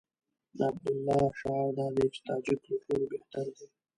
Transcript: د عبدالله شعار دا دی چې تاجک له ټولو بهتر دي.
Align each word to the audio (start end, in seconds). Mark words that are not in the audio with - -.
د 0.57 0.59
عبدالله 0.69 1.21
شعار 1.39 1.69
دا 1.77 1.87
دی 1.95 2.05
چې 2.13 2.19
تاجک 2.27 2.59
له 2.69 2.75
ټولو 2.85 3.05
بهتر 3.13 3.45
دي. 3.55 3.67